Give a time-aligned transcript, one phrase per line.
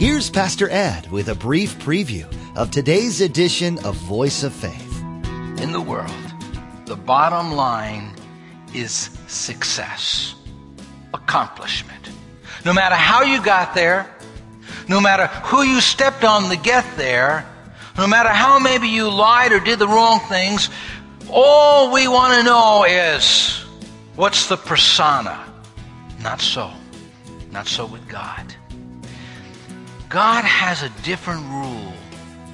[0.00, 2.24] Here's Pastor Ed with a brief preview
[2.56, 5.02] of today's edition of Voice of Faith.
[5.60, 6.10] In the world,
[6.86, 8.16] the bottom line
[8.72, 10.34] is success,
[11.12, 12.08] accomplishment.
[12.64, 14.10] No matter how you got there,
[14.88, 17.46] no matter who you stepped on to get there,
[17.98, 20.70] no matter how maybe you lied or did the wrong things,
[21.28, 23.66] all we want to know is
[24.16, 25.44] what's the persona?
[26.22, 26.70] Not so.
[27.50, 28.56] Not so with God.
[30.10, 31.92] God has a different rule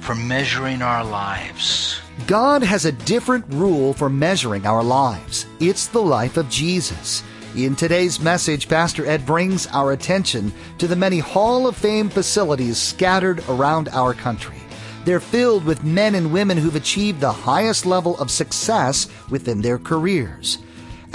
[0.01, 1.99] for measuring our lives.
[2.27, 5.47] God has a different rule for measuring our lives.
[5.59, 7.23] It's the life of Jesus.
[7.55, 12.77] In today's message, Pastor Ed brings our attention to the many Hall of Fame facilities
[12.77, 14.61] scattered around our country.
[15.03, 19.79] They're filled with men and women who've achieved the highest level of success within their
[19.79, 20.59] careers.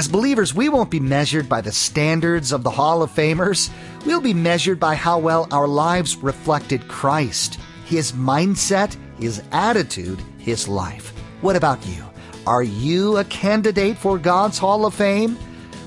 [0.03, 3.71] As believers, we won't be measured by the standards of the Hall of Famers.
[4.05, 10.67] We'll be measured by how well our lives reflected Christ, His mindset, His attitude, His
[10.67, 11.11] life.
[11.41, 12.05] What about you?
[12.49, 15.39] Are you a candidate for God's Hall of Fame?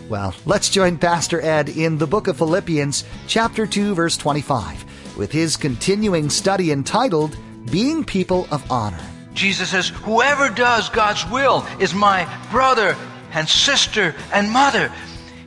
[0.07, 5.33] Well, let's join Pastor Ed in the book of Philippians, chapter 2, verse 25, with
[5.33, 7.35] his continuing study entitled
[7.69, 9.05] Being People of Honor.
[9.33, 12.95] Jesus says, Whoever does God's will is my brother
[13.35, 14.91] and sister and mother.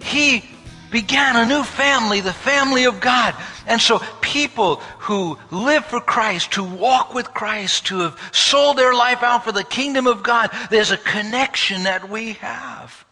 [0.03, 0.45] He
[0.91, 3.35] began a new family, the family of God.
[3.67, 8.95] And so people who live for Christ, who walk with Christ, who have sold their
[8.95, 13.05] life out for the kingdom of God, there's a connection that we have.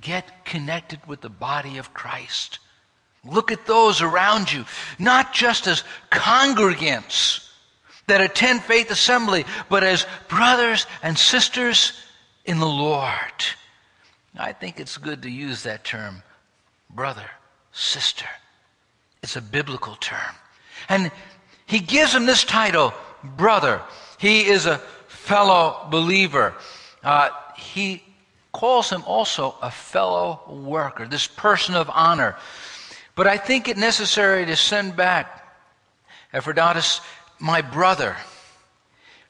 [0.00, 2.58] Get connected with the body of Christ.
[3.24, 4.64] Look at those around you,
[4.98, 7.48] not just as congregants
[8.08, 11.92] that attend faith assembly, but as brothers and sisters
[12.44, 13.44] in the Lord.
[14.36, 16.22] I think it's good to use that term,
[16.90, 17.28] brother,
[17.72, 18.26] sister.
[19.22, 20.34] It's a biblical term.
[20.88, 21.10] And
[21.66, 23.82] he gives him this title, brother.
[24.18, 26.54] He is a fellow believer.
[27.02, 28.02] Uh, he
[28.52, 32.36] calls him also a fellow worker, this person of honor.
[33.14, 35.38] But I think it necessary to send back
[36.32, 37.00] Epaphroditus,
[37.38, 38.16] my brother,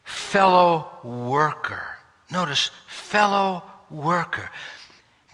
[0.05, 1.83] fellow worker.
[2.31, 4.51] Notice, fellow worker.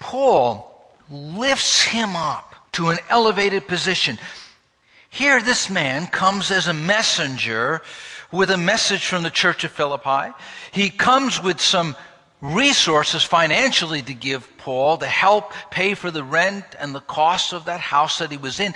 [0.01, 0.65] Paul
[1.11, 4.19] lifts him up to an elevated position.
[5.11, 7.83] Here, this man comes as a messenger
[8.31, 10.33] with a message from the church of Philippi.
[10.71, 11.97] He comes with some
[12.41, 17.65] resources financially to give Paul to help pay for the rent and the cost of
[17.65, 18.75] that house that he was in.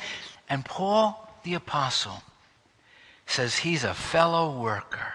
[0.48, 2.22] And Paul, the apostle,
[3.26, 5.12] says he's a fellow worker.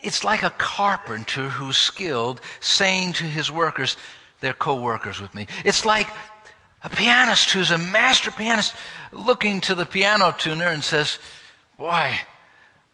[0.00, 3.96] It's like a carpenter who's skilled saying to his workers,
[4.42, 5.46] they're co-workers with me.
[5.64, 6.08] It's like
[6.84, 8.74] a pianist who's a master pianist
[9.12, 11.18] looking to the piano tuner and says,
[11.78, 12.12] boy,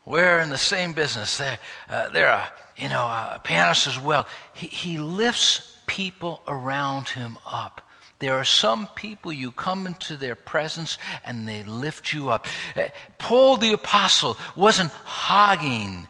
[0.04, 1.38] we're in the same business.
[1.38, 1.58] They're,
[1.88, 4.26] uh, they're a, you know, a pianist as well.
[4.54, 7.81] He, he lifts people around him up.
[8.19, 12.47] There are some people you come into their presence and they lift you up.
[12.76, 16.08] Uh, Paul the apostle wasn't hogging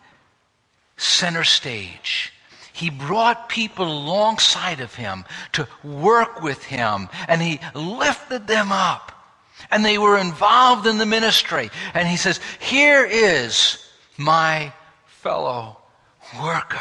[0.97, 2.33] center stage.
[2.79, 5.25] He brought people alongside of him
[5.55, 9.11] to work with him, and he lifted them up.
[9.73, 11.71] And they were involved in the ministry.
[11.93, 13.85] And he says, Here is
[14.17, 14.73] my
[15.07, 15.79] fellow
[16.41, 16.79] worker.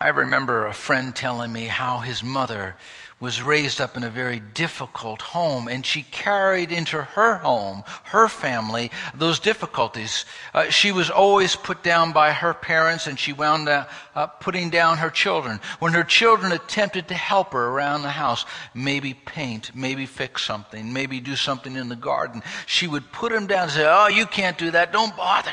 [0.00, 2.74] I remember a friend telling me how his mother
[3.22, 8.26] was raised up in a very difficult home, and she carried into her home, her
[8.26, 10.24] family, those difficulties.
[10.52, 14.70] Uh, she was always put down by her parents, and she wound up uh, putting
[14.70, 15.60] down her children.
[15.78, 18.44] When her children attempted to help her around the house,
[18.74, 23.46] maybe paint, maybe fix something, maybe do something in the garden, she would put them
[23.46, 25.52] down and say, Oh, you can't do that, don't bother.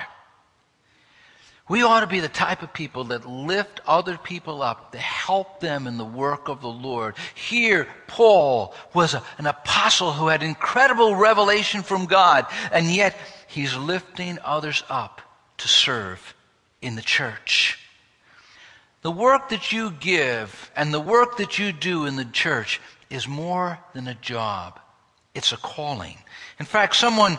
[1.69, 5.59] We ought to be the type of people that lift other people up, to help
[5.59, 7.15] them in the work of the Lord.
[7.35, 13.15] Here, Paul was a, an apostle who had incredible revelation from God, and yet
[13.47, 15.21] he's lifting others up
[15.59, 16.33] to serve
[16.81, 17.77] in the church.
[19.03, 22.81] The work that you give and the work that you do in the church
[23.11, 24.79] is more than a job.
[25.35, 26.17] It's a calling.
[26.59, 27.37] In fact, someone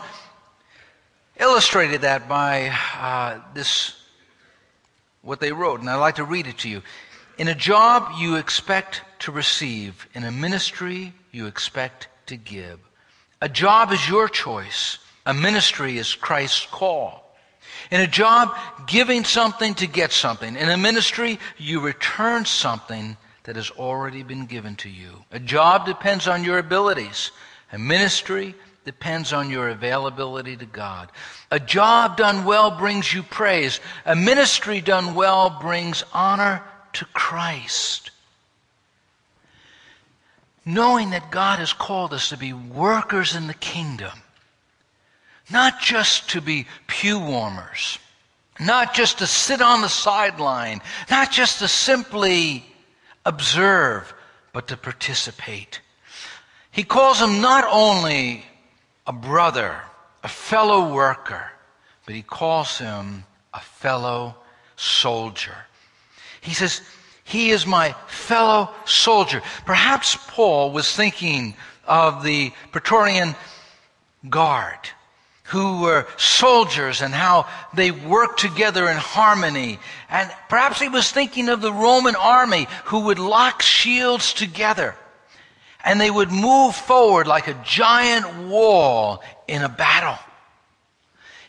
[1.37, 4.00] illustrated that by uh, this
[5.21, 6.81] what they wrote, and I'd like to read it to you.
[7.37, 10.07] In a job, you expect to receive.
[10.13, 12.79] In a ministry, you expect to give.
[13.41, 14.99] A job is your choice.
[15.25, 17.35] A ministry is Christ's call.
[17.89, 18.55] In a job,
[18.87, 20.55] giving something to get something.
[20.55, 25.23] In a ministry, you return something that has already been given to you.
[25.31, 27.31] A job depends on your abilities.
[27.71, 31.11] A ministry depends on your availability to God.
[31.51, 33.79] A job done well brings you praise.
[34.05, 36.63] A ministry done well brings honor
[36.93, 38.11] to Christ.
[40.65, 44.21] Knowing that God has called us to be workers in the kingdom,
[45.49, 47.99] not just to be pew warmers,
[48.59, 52.65] not just to sit on the sideline, not just to simply
[53.25, 54.13] observe,
[54.53, 55.81] but to participate.
[56.71, 58.45] He calls them not only
[59.11, 59.75] a brother,
[60.23, 61.51] a fellow worker,
[62.05, 64.33] but he calls him a fellow
[64.77, 65.57] soldier.
[66.39, 66.79] He says,
[67.25, 69.41] He is my fellow soldier.
[69.65, 71.55] Perhaps Paul was thinking
[71.85, 73.35] of the Praetorian
[74.29, 74.79] Guard,
[75.43, 79.77] who were soldiers and how they worked together in harmony.
[80.09, 84.95] And perhaps he was thinking of the Roman army who would lock shields together
[85.83, 90.17] and they would move forward like a giant wall in a battle.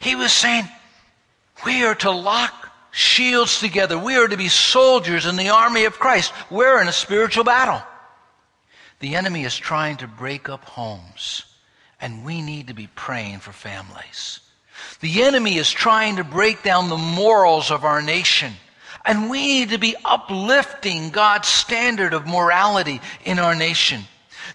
[0.00, 0.64] He was saying,
[1.64, 3.98] we are to lock shields together.
[3.98, 6.32] We are to be soldiers in the army of Christ.
[6.50, 7.82] We're in a spiritual battle.
[9.00, 11.44] The enemy is trying to break up homes,
[12.00, 14.40] and we need to be praying for families.
[15.00, 18.52] The enemy is trying to break down the morals of our nation.
[19.04, 24.02] And we need to be uplifting God's standard of morality in our nation.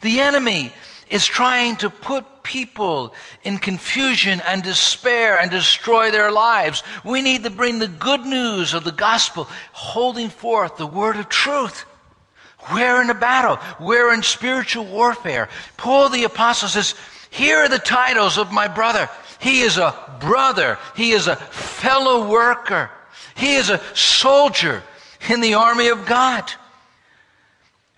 [0.02, 0.72] The enemy
[1.10, 3.14] is trying to put people
[3.44, 6.84] in confusion and despair and destroy their lives.
[7.04, 11.30] We need to bring the good news of the gospel, holding forth the word of
[11.30, 11.86] truth.
[12.74, 13.60] We're in a battle.
[13.80, 15.50] We're in spiritual warfare.
[15.78, 16.96] Paul the apostle says,
[17.30, 19.10] here are the titles of my brother.
[19.40, 20.78] He is a brother.
[20.96, 22.90] He is a fellow worker.
[23.36, 24.84] He is a soldier
[25.30, 26.52] in the army of God.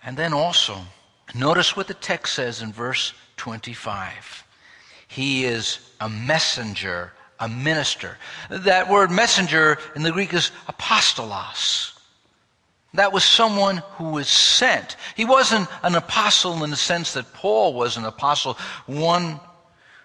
[0.04, 0.76] And then also,
[1.34, 4.44] Notice what the text says in verse 25.
[5.08, 8.16] He is a messenger, a minister.
[8.48, 11.92] That word messenger in the Greek is apostolos.
[12.94, 14.96] That was someone who was sent.
[15.16, 19.40] He wasn't an apostle in the sense that Paul was an apostle, one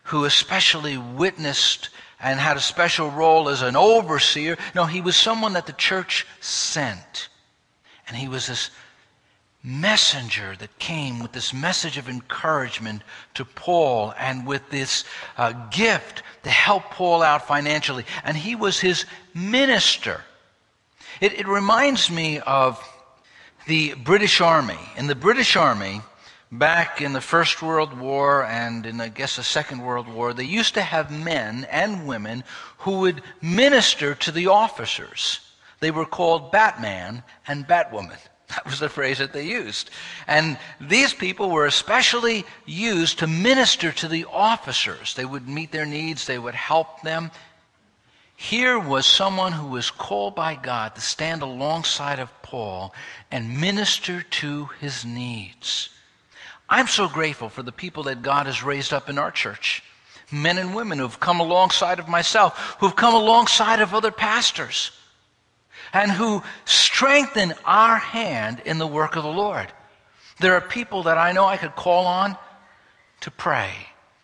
[0.03, 1.89] who especially witnessed
[2.19, 4.57] and had a special role as an overseer.
[4.75, 7.29] No, he was someone that the church sent.
[8.07, 8.69] And he was this
[9.65, 13.01] messenger that came with this message of encouragement
[13.33, 15.03] to Paul and with this
[15.37, 18.05] uh, gift to help Paul out financially.
[18.23, 20.21] And he was his minister.
[21.19, 22.81] It, it reminds me of
[23.67, 24.77] the British Army.
[24.97, 26.01] In the British Army,
[26.51, 30.43] back in the First World War and in, I guess, the Second World War, they
[30.43, 32.43] used to have men and women
[32.79, 35.39] who would minister to the officers.
[35.79, 38.19] They were called Batman and Batwoman.
[38.49, 39.89] That was the phrase that they used.
[40.27, 45.15] And these people were especially used to minister to the officers.
[45.15, 47.31] They would meet their needs, they would help them.
[48.35, 52.93] Here was someone who was called by God to stand alongside of Paul
[53.31, 55.89] and minister to his needs.
[56.69, 59.83] I'm so grateful for the people that God has raised up in our church.
[60.31, 64.91] Men and women who've come alongside of myself, who've come alongside of other pastors
[65.95, 69.71] and who strengthen our hand in the work of the Lord.
[70.41, 72.37] There are people that I know I could call on
[73.21, 73.71] to pray,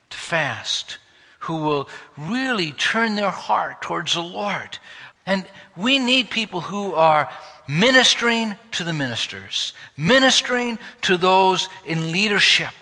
[0.10, 0.98] to fast,
[1.40, 4.78] who will really turn their heart towards the Lord.
[5.26, 5.46] And
[5.78, 7.30] we need people who are
[7.70, 12.74] ministering to the ministers, ministering to those in leadership.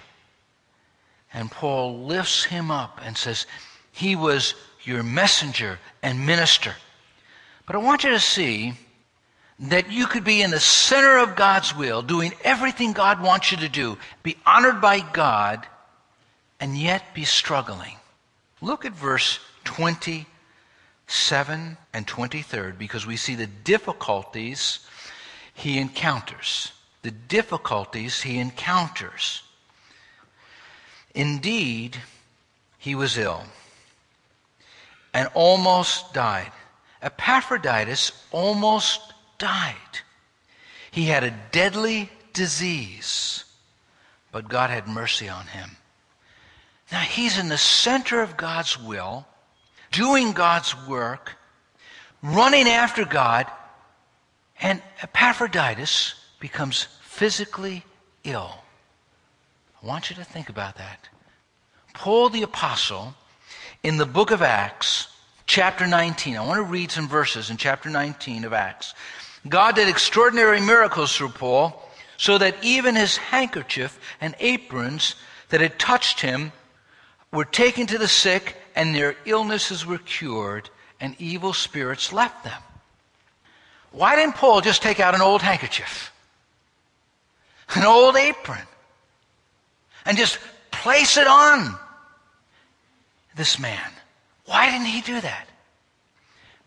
[1.32, 3.46] And Paul lifts him up and says,
[3.92, 6.74] He was your messenger and minister.
[7.70, 8.74] But I want you to see
[9.60, 13.58] that you could be in the center of God's will, doing everything God wants you
[13.58, 15.68] to do, be honored by God,
[16.60, 17.98] and yet be struggling.
[18.60, 24.80] Look at verse 27 and 23, because we see the difficulties
[25.54, 26.72] he encounters.
[27.04, 29.44] The difficulties he encounters.
[31.14, 31.98] Indeed,
[32.80, 33.44] he was ill
[35.14, 36.52] and almost died.
[37.02, 39.02] Epaphroditus almost
[39.38, 39.76] died.
[40.92, 43.46] He had a deadly disease,
[44.32, 45.72] but God had mercy on him.
[46.92, 49.26] Now he's in the center of God's will,
[49.92, 51.38] doing God's work,
[52.22, 53.48] running after God,
[54.62, 57.84] and Epaphroditus becomes physically
[58.24, 58.56] ill.
[59.82, 61.08] I want you to think about that.
[61.94, 63.14] Paul the Apostle,
[63.84, 65.09] in the book of Acts,
[65.50, 66.38] chapter 19.
[66.38, 68.94] I want to read some verses in chapter 19 of Acts.
[69.48, 75.16] God did extraordinary miracles through Paul, so that even his handkerchief and aprons
[75.50, 76.52] that had touched him
[77.34, 82.62] were taken to the sick, and their illnesses were cured, and evil spirits left them.
[83.92, 86.14] Why didn't Paul just take out an old handkerchief,
[87.74, 88.68] an old apron,
[90.06, 90.38] and just
[90.70, 91.76] place it on
[93.36, 93.92] this man?
[94.50, 95.48] Why didn't he do that?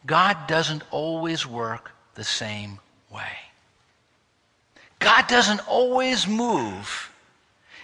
[0.07, 2.79] God doesn't always work the same
[3.13, 3.37] way.
[5.01, 7.11] God doesn't always move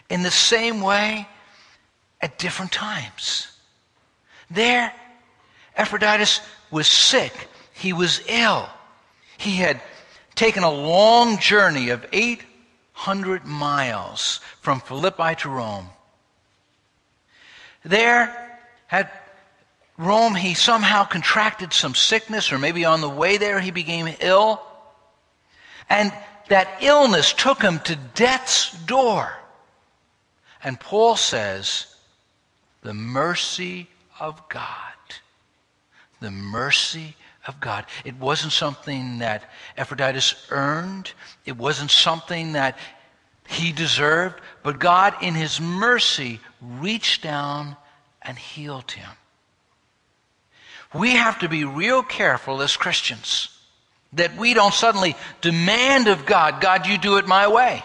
[0.08, 1.26] in the same way
[2.20, 3.48] at different times.
[4.48, 4.94] There,
[5.76, 7.32] Epaphroditus was sick.
[7.72, 8.68] He was ill.
[9.36, 9.80] He had
[10.36, 15.88] taken a long journey of 800 miles from Philippi to Rome.
[17.84, 18.60] There,
[18.92, 19.27] at
[19.98, 24.62] Rome, he somehow contracted some sickness, or maybe on the way there he became ill.
[25.90, 26.12] And
[26.48, 29.34] that illness took him to death's door.
[30.62, 31.86] And Paul says,
[32.82, 33.88] the mercy
[34.20, 34.64] of God.
[36.20, 37.86] The mercy of God.
[38.04, 41.12] It wasn't something that Epaphroditus earned.
[41.44, 42.78] It wasn't something that
[43.48, 44.40] he deserved.
[44.62, 47.76] But God, in his mercy, reached down
[48.22, 49.10] and healed him.
[50.94, 53.48] We have to be real careful as Christians
[54.14, 57.82] that we don't suddenly demand of God, God, you do it my way.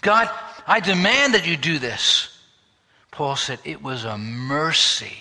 [0.00, 0.30] God,
[0.66, 2.28] I demand that you do this.
[3.10, 5.16] Paul said it was a mercy,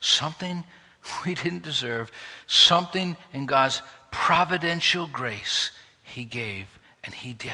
[0.00, 0.64] something
[1.24, 2.10] we didn't deserve,
[2.46, 5.70] something in God's providential grace
[6.02, 6.66] he gave,
[7.04, 7.52] and he did.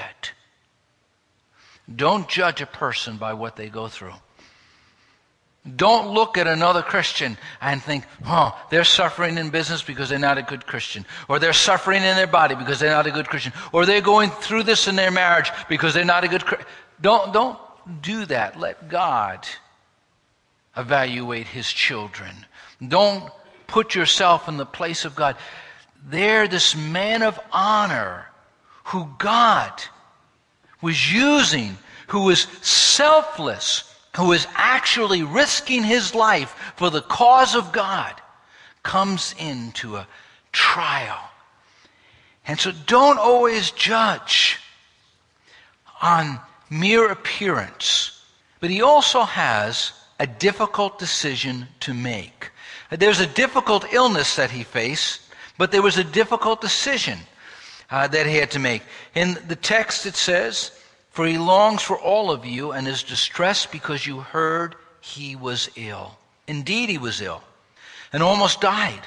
[1.95, 4.15] Don't judge a person by what they go through.
[5.77, 10.37] Don't look at another Christian and think, oh, they're suffering in business because they're not
[10.37, 11.07] a good Christian.
[11.27, 13.55] Or they're suffering in their body because they're not a good Christian.
[13.73, 16.69] Or they're going through this in their marriage because they're not a good Christian.
[17.01, 17.59] Don't, don't
[18.03, 18.61] do that.
[18.61, 19.49] Let God
[20.77, 22.35] evaluate his children.
[22.87, 23.33] Don't
[23.67, 25.37] put yourself in the place of God.
[26.07, 28.27] There, this man of honor
[28.85, 29.73] who God
[30.83, 31.79] was using,
[32.09, 38.15] who was selfless, who is actually risking his life for the cause of God,
[38.83, 40.07] comes into a
[40.53, 41.19] trial.
[42.47, 44.59] And so don't always judge
[46.03, 46.39] on
[46.71, 48.23] mere appearance.
[48.61, 52.51] But he also has a difficult decision to make.
[52.91, 55.21] There's a difficult illness that he faced,
[55.59, 57.19] but there was a difficult decision
[57.91, 58.83] uh, that he had to make.
[59.15, 60.71] In the text it says,
[61.15, 65.71] For he longs for all of you and is distressed because you heard he was
[65.77, 66.19] ill.
[66.49, 67.45] Indeed, he was ill
[68.13, 69.03] and almost died,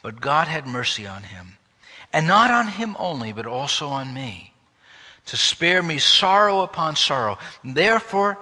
[0.00, 1.56] but God had mercy on him.
[2.12, 4.52] And not on him only, but also on me,
[5.26, 7.36] to spare me sorrow upon sorrow.
[7.64, 8.38] Therefore,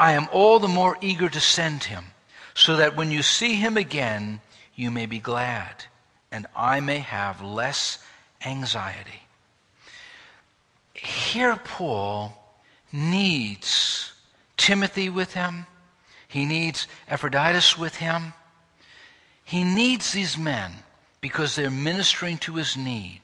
[0.00, 2.06] I am all the more eager to send him
[2.54, 4.40] so that when you see him again,
[4.74, 5.84] you may be glad,
[6.32, 7.98] and I may have less
[8.44, 9.22] anxiety.
[10.94, 12.39] Here, Paul
[12.92, 14.12] needs
[14.56, 15.66] Timothy with him.
[16.28, 18.34] He needs Epaphroditus with him.
[19.44, 20.72] He needs these men
[21.20, 23.20] because they're ministering to his need.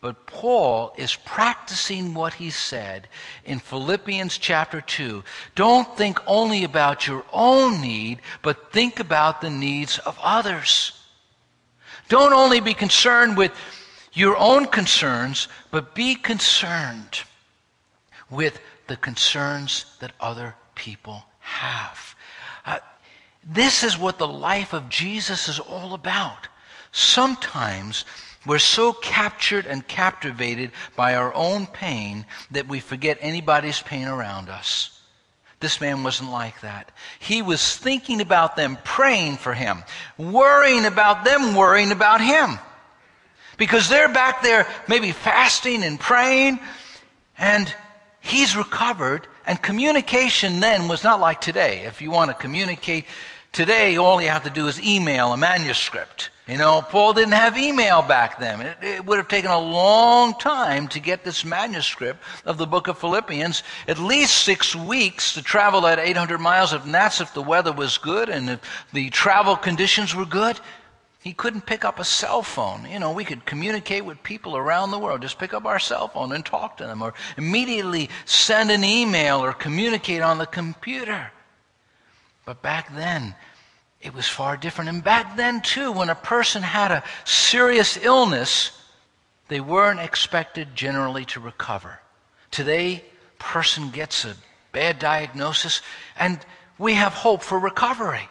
[0.00, 3.08] But Paul is practicing what he said
[3.44, 5.24] in Philippians chapter 2.
[5.56, 10.92] Don't think only about your own need, but think about the needs of others.
[12.08, 13.52] Don't only be concerned with
[14.12, 17.20] your own concerns, but be concerned
[18.30, 22.14] with the concerns that other people have.
[22.66, 22.78] Uh,
[23.44, 26.48] this is what the life of Jesus is all about.
[26.92, 28.04] Sometimes
[28.46, 34.48] we're so captured and captivated by our own pain that we forget anybody's pain around
[34.48, 35.00] us.
[35.60, 36.92] This man wasn't like that.
[37.18, 39.82] He was thinking about them, praying for him,
[40.16, 42.58] worrying about them, worrying about him.
[43.56, 46.60] Because they're back there maybe fasting and praying,
[47.36, 47.74] and
[48.28, 51.80] he's recovered, and communication then was not like today.
[51.86, 53.06] If you want to communicate
[53.52, 56.30] today, all you have to do is email a manuscript.
[56.48, 58.62] You know, Paul didn't have email back then.
[58.62, 62.88] It, it, would have taken a long time to get this manuscript of the book
[62.88, 67.42] of Philippians, at least six weeks to travel that 800 miles, if that's if the
[67.42, 68.60] weather was good and if
[68.94, 70.58] the travel conditions were good.
[71.28, 72.90] He couldn't pick up a cell phone.
[72.90, 75.20] You know, we could communicate with people around the world.
[75.20, 79.44] Just pick up our cell phone and talk to them, or immediately send an email
[79.44, 81.30] or communicate on the computer.
[82.46, 83.34] But back then,
[84.00, 84.88] it was far different.
[84.88, 88.72] And back then, too, when a person had a serious illness,
[89.48, 92.00] they weren't expected generally to recover.
[92.50, 93.04] Today,
[93.38, 94.34] person gets a
[94.72, 95.82] bad diagnosis,
[96.18, 96.40] and
[96.78, 98.30] we have hope for recovery.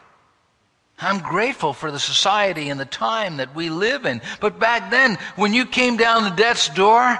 [0.99, 4.21] I'm grateful for the society and the time that we live in.
[4.39, 7.19] But back then, when you came down the death's door,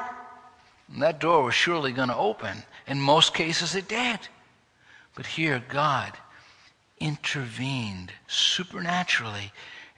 [0.97, 2.63] that door was surely going to open.
[2.87, 4.19] In most cases, it did.
[5.13, 6.13] But here, God
[6.99, 9.51] intervened supernaturally.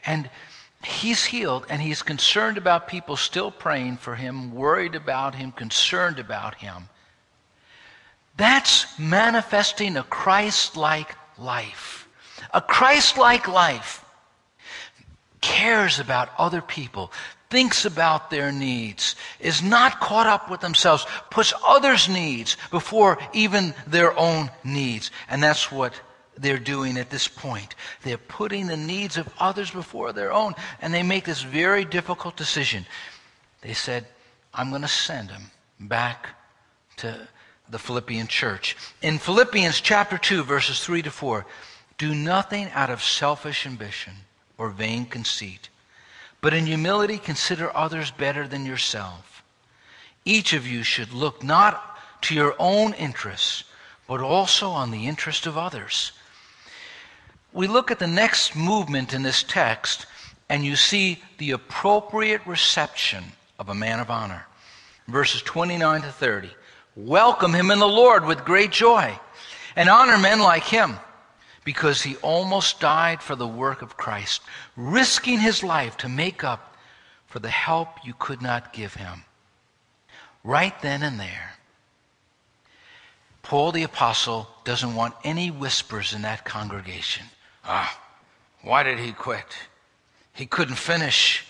[0.06, 0.30] And
[0.84, 6.20] he's healed, and he's concerned about people still praying for him, worried about him, concerned
[6.20, 6.90] about him.
[8.36, 12.09] That's manifesting a Christ like life.
[12.54, 14.04] A Christ like life
[15.42, 17.12] cares about other people,
[17.50, 23.74] thinks about their needs, is not caught up with themselves, puts others' needs before even
[23.88, 25.12] their own needs.
[25.30, 25.94] And that's what
[26.38, 27.76] they're doing at this point.
[28.04, 30.56] They're putting the needs of others before their own.
[30.82, 32.86] And they make this very difficult decision.
[33.62, 34.06] They said,
[34.54, 36.30] I'm going to send him back
[36.98, 37.28] to
[37.70, 38.76] the Philippian church.
[39.02, 41.46] In Philippians chapter 2, verses 3 to 4,
[42.00, 44.14] do nothing out of selfish ambition
[44.58, 45.70] or vain conceit
[46.42, 49.44] but in humility, consider others better than yourself.
[50.24, 53.66] Each of you should look not to your own interests,
[54.08, 56.14] but also on the interest of others.
[57.52, 60.06] We look at the next movement in this text,
[60.48, 63.24] and you see the appropriate reception
[63.58, 64.46] of a man of honor.
[65.08, 66.50] Verses 29 to 30.
[66.96, 69.18] Welcome him in the Lord with great joy,
[69.76, 70.98] and honor men like him
[71.70, 74.42] because he almost died for the work of Christ,
[74.76, 76.76] risking his life to make up
[77.28, 79.24] for the help you could not give him.
[80.44, 81.52] Right then and there,
[83.44, 87.28] Paul the Apostle doesn't want any whispers in that congregation.
[87.64, 88.02] Ah,
[88.64, 89.46] why did he quit?
[90.34, 91.46] He couldn't finish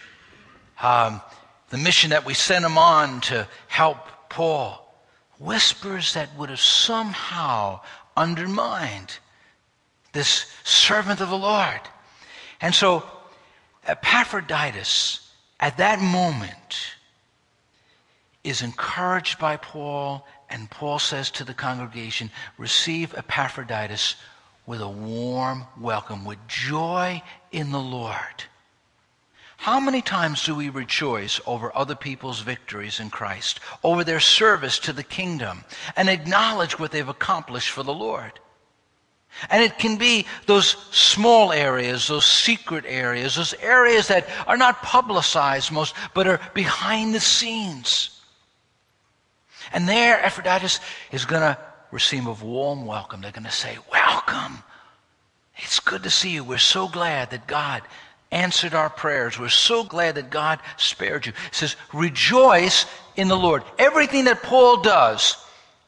[0.82, 1.22] um,
[1.70, 4.86] the mission that we sent him on to help Paul.
[5.38, 7.80] Whispers that would have somehow
[8.18, 9.18] undermined
[10.14, 11.82] this servant of the Lord.
[12.62, 13.04] And so
[13.86, 16.96] Epaphroditus, at that moment,
[18.44, 24.16] is encouraged by Paul, and Paul says to the congregation, Receive Epaphroditus
[24.66, 28.44] with a warm welcome, with joy in the Lord.
[29.58, 34.80] How many times do we rejoice over other people's victories in Christ, over their service
[34.80, 35.66] to the kingdom,
[35.98, 38.40] and acknowledge what they've accomplished for the Lord?
[39.50, 44.82] And it can be those small areas, those secret areas, those areas that are not
[44.82, 48.20] publicized most, but are behind the scenes.
[49.72, 50.80] And there, Epaphroditus
[51.12, 51.58] is going to
[51.92, 53.22] receive a warm welcome.
[53.22, 54.64] They're going to say, Welcome.
[55.58, 56.44] It's good to see you.
[56.44, 57.82] We're so glad that God
[58.32, 59.38] answered our prayers.
[59.38, 61.34] We're so glad that God spared you.
[61.48, 63.64] It says, Rejoice in the Lord.
[63.78, 65.36] Everything that Paul does,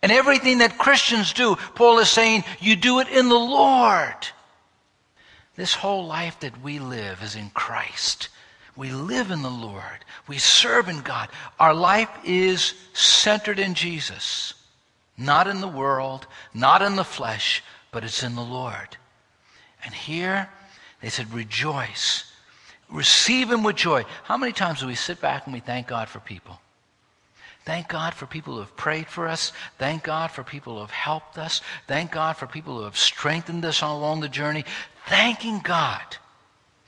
[0.01, 4.15] and everything that Christians do, Paul is saying, you do it in the Lord.
[5.55, 8.29] This whole life that we live is in Christ.
[8.75, 10.05] We live in the Lord.
[10.27, 11.29] We serve in God.
[11.59, 14.53] Our life is centered in Jesus,
[15.17, 17.61] not in the world, not in the flesh,
[17.91, 18.97] but it's in the Lord.
[19.83, 20.49] And here
[21.01, 22.31] they said, rejoice.
[22.89, 24.05] Receive Him with joy.
[24.23, 26.60] How many times do we sit back and we thank God for people?
[27.63, 29.53] Thank God for people who have prayed for us.
[29.77, 31.61] Thank God for people who have helped us.
[31.87, 34.65] Thank God for people who have strengthened us along the journey.
[35.07, 36.01] Thanking God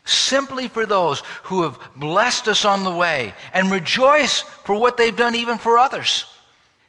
[0.05, 5.15] simply for those who have blessed us on the way and rejoice for what they've
[5.15, 6.25] done even for others.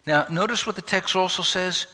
[0.07, 1.87] Now, notice what the text also says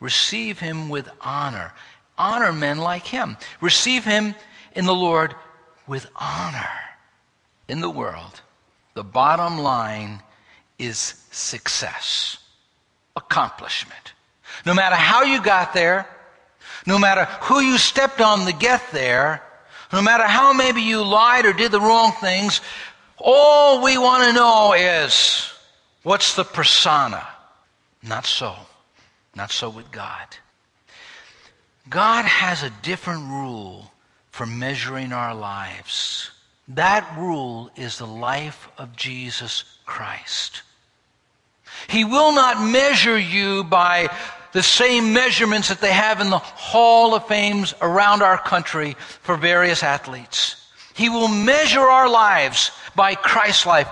[0.00, 1.72] receive him with honor.
[2.18, 3.36] Honor men like him.
[3.60, 4.34] Receive him
[4.74, 5.34] in the Lord
[5.86, 6.68] with honor.
[7.68, 8.42] In the world,
[8.92, 10.22] the bottom line
[10.86, 12.38] is success,
[13.16, 14.12] accomplishment.
[14.66, 16.06] No matter how you got there,
[16.86, 19.42] no matter who you stepped on to get there,
[19.92, 22.60] no matter how maybe you lied or did the wrong things,
[23.18, 25.52] all we want to know is
[26.02, 27.26] what's the persona?
[28.02, 28.54] Not so.
[29.34, 30.26] Not so with God.
[31.88, 33.92] God has a different rule
[34.30, 36.30] for measuring our lives.
[36.68, 40.62] That rule is the life of Jesus Christ.
[41.88, 44.08] He will not measure you by
[44.52, 49.36] the same measurements that they have in the Hall of Fames around our country for
[49.36, 50.56] various athletes.
[50.94, 53.88] He will measure our lives by Christ's life.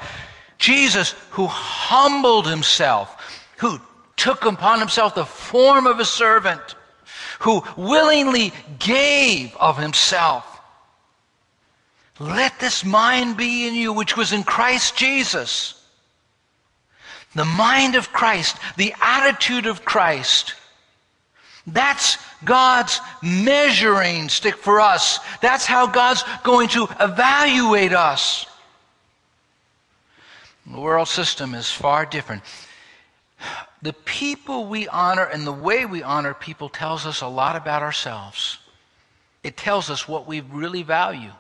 [0.59, 3.81] Jesus, who humbled himself, who
[4.17, 6.77] took upon himself the form of a servant,
[7.41, 10.47] who willingly gave of himself.
[12.21, 15.82] Let this mind be in you, which was in Christ Jesus
[17.35, 20.55] the mind of Christ, the attitude of Christ.
[21.67, 25.21] That's God's measuring stick for us.
[25.41, 28.47] That's how God's going to evaluate us.
[30.67, 32.43] The world system is far different.
[33.83, 37.83] The people we honor and the way we honor people tells us a lot about
[37.83, 38.59] ourselves.
[39.43, 41.33] It tells us what we really value.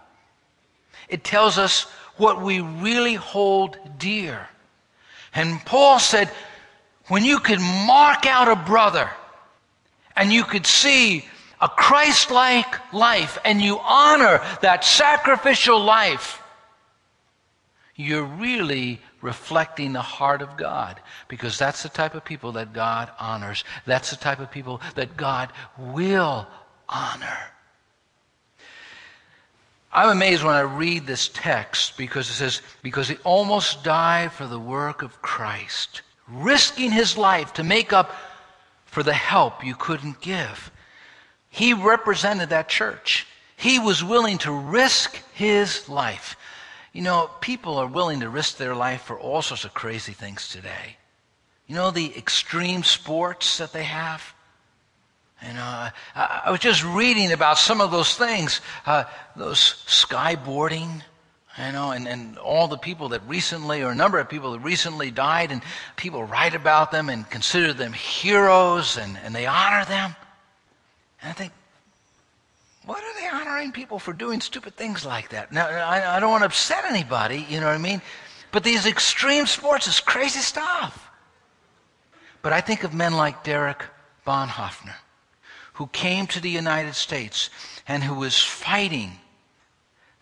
[1.09, 1.83] It tells us
[2.17, 4.49] what we really hold dear.
[5.35, 6.31] And Paul said,
[7.09, 9.11] when you could mark out a brother
[10.17, 11.25] and you could see
[11.61, 16.43] a Christ like life and you honor that sacrificial life,
[17.95, 23.11] you're really reflecting the heart of God because that's the type of people that God
[23.19, 23.65] honors.
[23.87, 26.47] That's the type of people that God will
[26.89, 27.52] honor.
[29.93, 34.47] I'm amazed when I read this text because it says, because he almost died for
[34.47, 38.15] the work of Christ, risking his life to make up
[38.87, 40.71] for the help you couldn't give.
[41.51, 43.27] He represented that church.
[43.57, 46.37] He was willing to risk his life.
[46.95, 50.49] You know, people are willing to risk their life for all sorts of crazy things
[50.49, 50.97] today.
[51.67, 54.35] You know, the extreme sports that they have?
[55.45, 61.03] And uh, I, was just reading about some of those things, uh, those skyboarding,
[61.59, 64.61] you know, and, and all the people that recently, or a number of people that
[64.61, 65.63] recently died, and
[65.97, 70.15] people write about them and consider them heroes and, and they honor them.
[71.21, 71.53] And I think,
[72.85, 75.51] what are they honoring people for doing stupid things like that?
[75.51, 78.01] Now, I, I don't want to upset anybody, you know what I mean?
[78.53, 81.11] But these extreme sports is crazy stuff.
[82.43, 83.83] But I think of men like Dietrich
[84.25, 84.95] Bonhoeffer
[85.83, 87.51] who came to the United States
[87.89, 89.11] and who was fighting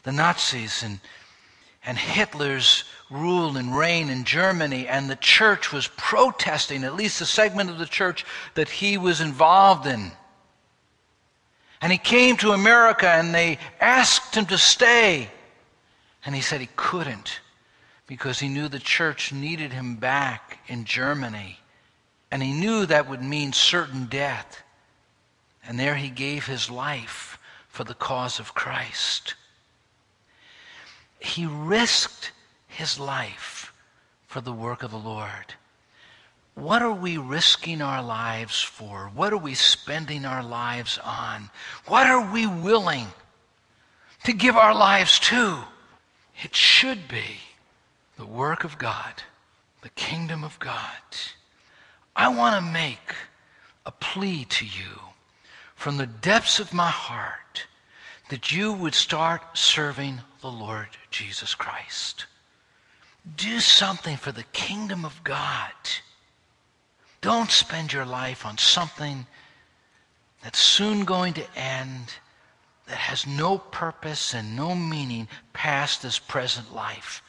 [0.04, 1.00] the Nazis and,
[1.84, 7.26] and Hitler's rule and reign in Germany, and the church was protesting, at least a
[7.26, 10.12] segment of the church that he was involved in.
[11.82, 15.28] And he came to America and they asked him to stay.
[16.24, 17.40] And he said he couldn't
[18.06, 21.58] because he knew the church needed him back in Germany.
[22.30, 24.62] And he knew that would mean certain death.
[25.66, 29.34] And there he gave his life for the cause of Christ.
[31.18, 32.32] He risked
[32.66, 33.72] his life
[34.26, 35.54] for the work of the Lord.
[36.54, 39.10] What are we risking our lives for?
[39.14, 41.50] What are we spending our lives on?
[41.86, 43.06] What are we willing
[44.24, 45.58] to give our lives to?
[46.42, 47.40] It should be
[48.16, 49.22] the work of God,
[49.82, 51.02] the kingdom of God.
[52.16, 53.14] I want to make
[53.86, 55.09] a plea to you
[55.80, 57.64] from the depths of my heart
[58.28, 62.26] that you would start serving the Lord Jesus Christ.
[63.38, 65.72] Do something for the kingdom of God.
[67.22, 69.26] Don't spend your life on something
[70.42, 72.12] that's soon going to end,
[72.86, 77.22] that has no purpose and no meaning past this present life.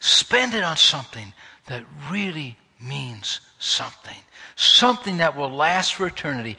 [0.00, 1.32] Spend it on something
[1.68, 4.18] that really means something,
[4.56, 6.58] something that will last for eternity.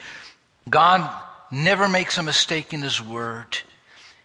[0.70, 1.12] God
[1.54, 3.58] never makes a mistake in his word.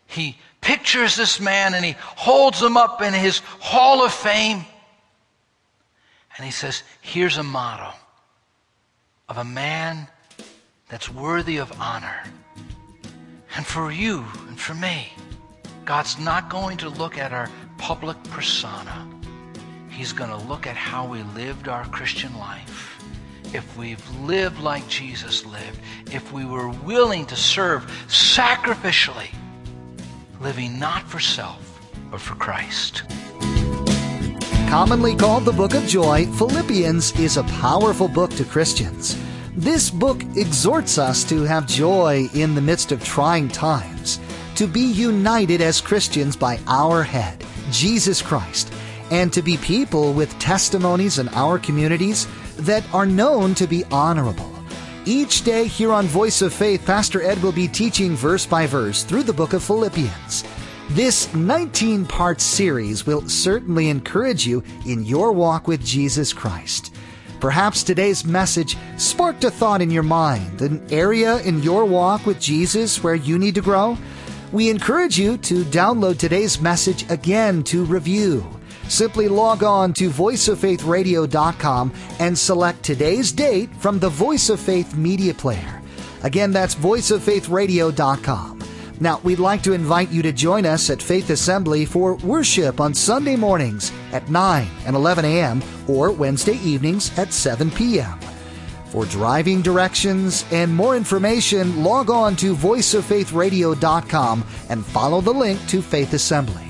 [0.06, 4.64] He pictures this man and he holds him up in his hall of fame.
[6.36, 7.92] And he says, Here's a model
[9.28, 10.08] of a man
[10.88, 12.22] that's worthy of honor.
[13.56, 15.12] And for you and for me,
[15.84, 19.06] God's not going to look at our public persona.
[19.90, 22.98] He's going to look at how we lived our Christian life
[23.54, 25.78] if we've lived like Jesus lived,
[26.12, 29.28] if we were willing to serve sacrificially,
[30.40, 31.80] living not for self,
[32.10, 33.02] but for Christ.
[34.68, 39.18] Commonly called the Book of Joy, Philippians is a powerful book to Christians.
[39.56, 44.20] This book exhorts us to have joy in the midst of trying times,
[44.56, 48.72] to be united as Christians by our head, Jesus Christ,
[49.10, 52.28] and to be people with testimonies in our communities
[52.58, 54.50] that are known to be honorable.
[55.04, 59.04] Each day here on Voice of Faith, Pastor Ed will be teaching verse by verse
[59.04, 60.44] through the book of Philippians.
[60.90, 66.94] This 19 part series will certainly encourage you in your walk with Jesus Christ.
[67.40, 72.40] Perhaps today's message sparked a thought in your mind, an area in your walk with
[72.40, 73.96] Jesus where you need to grow.
[74.50, 78.57] We encourage you to download today's message again to review.
[78.88, 85.34] Simply log on to voiceoffaithradio.com and select today's date from the Voice of Faith media
[85.34, 85.82] player.
[86.22, 88.58] Again, that's voiceoffaithradio.com.
[89.00, 92.92] Now, we'd like to invite you to join us at Faith Assembly for worship on
[92.92, 95.62] Sunday mornings at 9 and 11 a.m.
[95.86, 98.18] or Wednesday evenings at 7 p.m.
[98.86, 105.82] For driving directions and more information, log on to voiceoffaithradio.com and follow the link to
[105.82, 106.67] Faith Assembly.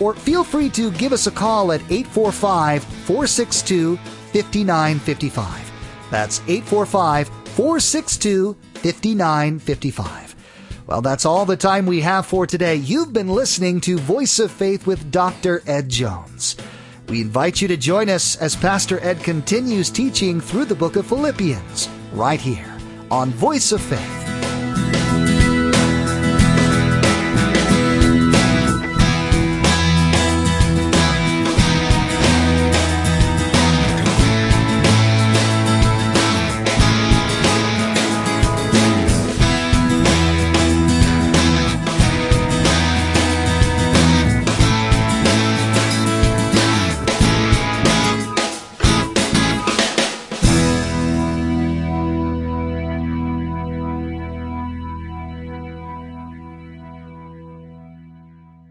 [0.00, 5.72] Or feel free to give us a call at 845 462 5955.
[6.10, 10.30] That's 845 462 5955.
[10.86, 12.74] Well, that's all the time we have for today.
[12.74, 15.62] You've been listening to Voice of Faith with Dr.
[15.66, 16.56] Ed Jones.
[17.08, 21.06] We invite you to join us as Pastor Ed continues teaching through the book of
[21.06, 22.76] Philippians, right here
[23.10, 24.19] on Voice of Faith.